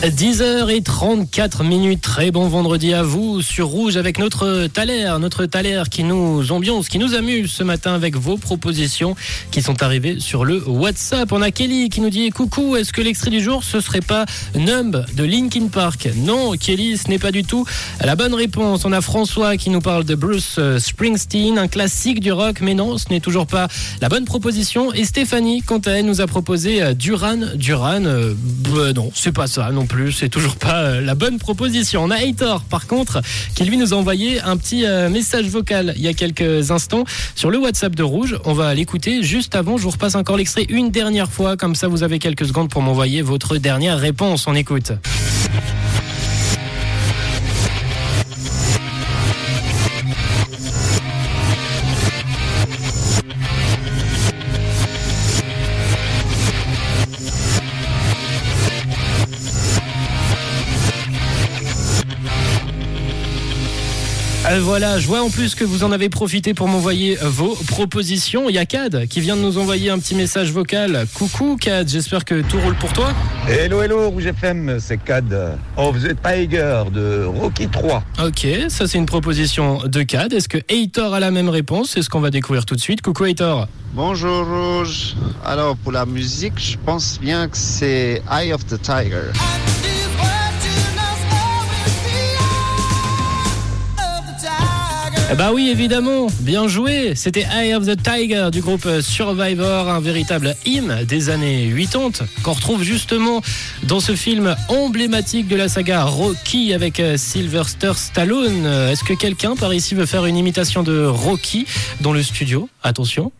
10h34 0.00 1.64
minutes, 1.64 2.00
très 2.00 2.30
bon 2.32 2.48
vendredi 2.48 2.92
à 2.92 3.04
vous 3.04 3.40
sur 3.40 3.68
Rouge 3.68 3.96
avec 3.96 4.18
notre 4.18 4.66
Thaler, 4.66 5.14
notre 5.20 5.46
Thaler 5.46 5.84
qui 5.90 6.02
nous 6.02 6.50
ambiance, 6.50 6.88
qui 6.88 6.98
nous 6.98 7.14
amuse 7.14 7.52
ce 7.52 7.62
matin 7.62 7.94
avec 7.94 8.16
vos 8.16 8.36
propositions 8.36 9.14
qui 9.52 9.62
sont 9.62 9.82
arrivées 9.82 10.18
sur 10.18 10.44
le 10.44 10.68
WhatsApp. 10.68 11.30
On 11.30 11.40
a 11.40 11.52
Kelly 11.52 11.88
qui 11.88 12.00
nous 12.00 12.10
dit 12.10 12.30
coucou, 12.30 12.74
est-ce 12.76 12.92
que 12.92 13.00
l'extrait 13.00 13.30
du 13.30 13.40
jour 13.40 13.62
ce 13.62 13.80
serait 13.80 14.00
pas 14.00 14.26
Numb 14.56 15.04
de 15.14 15.24
Linkin 15.24 15.68
Park? 15.68 16.08
Non, 16.16 16.52
Kelly, 16.52 16.98
ce 16.98 17.08
n'est 17.08 17.20
pas 17.20 17.30
du 17.30 17.44
tout 17.44 17.64
la 18.04 18.16
bonne 18.16 18.34
réponse. 18.34 18.84
On 18.84 18.92
a 18.92 19.00
François 19.00 19.56
qui 19.56 19.70
nous 19.70 19.80
parle 19.80 20.04
de 20.04 20.14
Bruce 20.14 20.56
euh, 20.58 20.78
Springsteen, 20.78 21.58
un 21.58 21.68
classique 21.68 22.20
du 22.20 22.32
rock, 22.32 22.60
mais 22.60 22.74
non, 22.74 22.98
ce 22.98 23.08
n'est 23.10 23.20
toujours 23.20 23.46
pas 23.46 23.68
la 24.00 24.08
bonne 24.08 24.24
proposition. 24.24 24.92
Et 24.92 25.04
Stéphanie, 25.04 25.62
quant 25.62 25.78
à 25.78 25.92
elle, 25.92 26.06
nous 26.06 26.20
a 26.20 26.26
proposé 26.26 26.82
euh, 26.82 26.94
Duran. 26.94 27.38
Duran, 27.54 28.04
euh, 28.04 28.34
bah 28.36 28.92
non, 28.92 29.10
c'est 29.14 29.32
pas 29.32 29.46
ça 29.46 29.70
plus, 29.86 30.12
c'est 30.12 30.28
toujours 30.28 30.56
pas 30.56 30.82
euh, 30.82 31.00
la 31.00 31.14
bonne 31.14 31.38
proposition. 31.38 32.04
On 32.04 32.10
a 32.10 32.16
Heitor, 32.16 32.62
par 32.62 32.86
contre, 32.86 33.20
qui 33.54 33.64
lui 33.64 33.76
nous 33.76 33.92
a 33.94 33.96
envoyé 33.96 34.40
un 34.40 34.56
petit 34.56 34.84
euh, 34.84 35.08
message 35.08 35.46
vocal 35.46 35.92
il 35.96 36.02
y 36.02 36.08
a 36.08 36.14
quelques 36.14 36.70
instants 36.70 37.04
sur 37.34 37.50
le 37.50 37.58
WhatsApp 37.58 37.94
de 37.94 38.02
Rouge. 38.02 38.38
On 38.44 38.52
va 38.52 38.74
l'écouter 38.74 39.22
juste 39.22 39.54
avant. 39.54 39.76
Je 39.76 39.82
vous 39.82 39.90
repasse 39.90 40.14
encore 40.14 40.36
l'extrait 40.36 40.66
une 40.68 40.90
dernière 40.90 41.30
fois, 41.30 41.56
comme 41.56 41.74
ça 41.74 41.88
vous 41.88 42.02
avez 42.02 42.18
quelques 42.18 42.46
secondes 42.46 42.70
pour 42.70 42.82
m'envoyer 42.82 43.22
votre 43.22 43.56
dernière 43.56 43.98
réponse. 43.98 44.46
On 44.46 44.54
écoute. 44.54 44.92
Voilà, 64.60 64.98
je 64.98 65.06
vois 65.06 65.22
en 65.22 65.30
plus 65.30 65.54
que 65.54 65.64
vous 65.64 65.84
en 65.84 65.92
avez 65.92 66.08
profité 66.08 66.52
pour 66.52 66.68
m'envoyer 66.68 67.18
euh, 67.22 67.28
vos 67.28 67.54
propositions. 67.66 68.48
Il 68.48 68.54
y 68.54 68.58
a 68.58 68.66
Cad 68.66 69.06
qui 69.06 69.20
vient 69.20 69.36
de 69.36 69.40
nous 69.40 69.58
envoyer 69.58 69.90
un 69.90 69.98
petit 69.98 70.14
message 70.14 70.52
vocal. 70.52 71.06
Coucou 71.14 71.56
Cad, 71.56 71.88
j'espère 71.88 72.24
que 72.24 72.42
tout 72.42 72.58
roule 72.60 72.74
pour 72.76 72.92
toi. 72.92 73.12
Hello, 73.48 73.82
hello, 73.82 74.10
Rouge 74.10 74.26
FM, 74.26 74.78
c'est 74.80 74.98
Cad 74.98 75.32
of 75.76 76.02
the 76.02 76.14
Tiger 76.22 76.84
de 76.92 77.24
Rocky 77.24 77.68
3. 77.68 78.02
Ok, 78.24 78.46
ça 78.68 78.86
c'est 78.86 78.98
une 78.98 79.06
proposition 79.06 79.80
de 79.86 80.02
Cad. 80.02 80.32
Est-ce 80.32 80.48
que 80.48 80.58
Heitor 80.68 81.14
a 81.14 81.20
la 81.20 81.30
même 81.30 81.48
réponse? 81.48 81.92
C'est 81.94 82.02
ce 82.02 82.10
qu'on 82.10 82.20
va 82.20 82.30
découvrir 82.30 82.66
tout 82.66 82.74
de 82.74 82.80
suite. 82.80 83.00
Coucou 83.00 83.24
Heitor. 83.24 83.68
Bonjour 83.94 84.46
Rouge. 84.46 85.14
Alors 85.44 85.76
pour 85.76 85.92
la 85.92 86.04
musique, 86.04 86.58
je 86.58 86.76
pense 86.84 87.18
bien 87.20 87.48
que 87.48 87.56
c'est 87.56 88.22
Eye 88.30 88.52
of 88.52 88.66
the 88.66 88.80
Tiger. 88.80 89.30
Bah 95.38 95.50
oui, 95.52 95.70
évidemment, 95.70 96.26
bien 96.40 96.68
joué. 96.68 97.14
C'était 97.14 97.46
Eye 97.50 97.74
of 97.74 97.86
the 97.86 97.96
Tiger 98.00 98.48
du 98.52 98.60
groupe 98.60 98.86
Survivor, 99.00 99.88
un 99.88 100.00
véritable 100.00 100.54
hymne 100.66 101.04
des 101.04 101.30
années 101.30 101.72
80 101.74 102.26
qu'on 102.42 102.52
retrouve 102.52 102.82
justement 102.82 103.40
dans 103.84 104.00
ce 104.00 104.14
film 104.14 104.54
emblématique 104.68 105.48
de 105.48 105.56
la 105.56 105.68
saga 105.68 106.04
Rocky 106.04 106.74
avec 106.74 107.00
euh, 107.00 107.16
Sylvester 107.16 107.92
Stallone. 107.96 108.66
Euh, 108.66 108.92
Est-ce 108.92 109.04
que 109.04 109.14
quelqu'un 109.14 109.56
par 109.56 109.72
ici 109.72 109.94
veut 109.94 110.06
faire 110.06 110.26
une 110.26 110.36
imitation 110.36 110.82
de 110.82 111.04
Rocky 111.06 111.66
dans 112.00 112.12
le 112.12 112.22
studio? 112.22 112.68
Attention. 112.82 113.32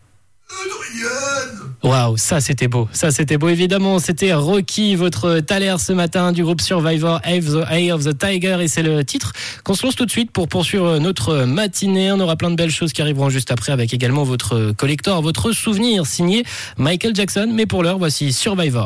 Waouh, 1.83 2.15
ça 2.15 2.39
c'était 2.39 2.69
beau, 2.69 2.87
ça 2.93 3.11
c'était 3.11 3.37
beau 3.37 3.49
évidemment. 3.49 3.99
C'était 3.99 4.33
Rocky, 4.33 4.95
votre 4.95 5.41
Thaler 5.41 5.75
ce 5.79 5.91
matin 5.91 6.31
du 6.31 6.41
groupe 6.41 6.61
Survivor, 6.61 7.19
the, 7.21 7.69
Eye 7.69 7.91
of 7.91 8.05
the 8.05 8.17
Tiger, 8.17 8.57
et 8.61 8.69
c'est 8.69 8.83
le 8.83 9.03
titre 9.03 9.33
qu'on 9.65 9.73
se 9.73 9.85
lance 9.85 9.97
tout 9.97 10.05
de 10.05 10.11
suite 10.11 10.31
pour 10.31 10.47
poursuivre 10.47 10.99
notre 10.99 11.43
matinée. 11.43 12.13
On 12.13 12.21
aura 12.21 12.37
plein 12.37 12.51
de 12.51 12.55
belles 12.55 12.71
choses 12.71 12.93
qui 12.93 13.01
arriveront 13.01 13.29
juste 13.29 13.51
après 13.51 13.73
avec 13.73 13.93
également 13.93 14.23
votre 14.23 14.71
collector, 14.71 15.21
votre 15.21 15.51
souvenir 15.51 16.05
signé 16.05 16.45
Michael 16.77 17.13
Jackson. 17.13 17.49
Mais 17.53 17.65
pour 17.65 17.83
l'heure, 17.83 17.97
voici 17.97 18.31
Survivor. 18.31 18.81